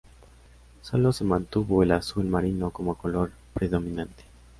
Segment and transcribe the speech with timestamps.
[0.81, 4.23] Sólo se mantuvo el azul marino como color predominante.